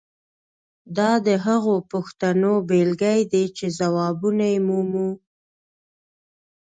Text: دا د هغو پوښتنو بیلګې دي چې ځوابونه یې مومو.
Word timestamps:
دا 0.97 1.11
د 1.27 1.29
هغو 1.45 1.75
پوښتنو 1.91 2.53
بیلګې 2.69 3.19
دي 3.31 3.45
چې 3.57 3.65
ځوابونه 3.79 4.43
یې 4.53 4.59
مومو. 4.67 5.09